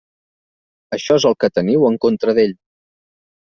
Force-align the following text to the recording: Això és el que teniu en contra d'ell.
Això 0.97 1.19
és 1.21 1.27
el 1.31 1.37
que 1.43 1.51
teniu 1.59 1.87
en 1.93 2.01
contra 2.09 2.39
d'ell. 2.41 2.59